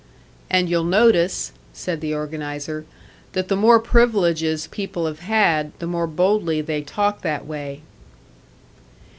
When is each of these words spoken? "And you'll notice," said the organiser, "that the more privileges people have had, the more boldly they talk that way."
"And 0.49 0.67
you'll 0.67 0.83
notice," 0.83 1.51
said 1.73 2.01
the 2.01 2.11
organiser, 2.11 2.85
"that 3.33 3.49
the 3.49 3.55
more 3.55 3.79
privileges 3.79 4.65
people 4.65 5.05
have 5.05 5.19
had, 5.19 5.77
the 5.77 5.85
more 5.85 6.07
boldly 6.07 6.59
they 6.59 6.81
talk 6.81 7.21
that 7.21 7.45
way." 7.45 7.83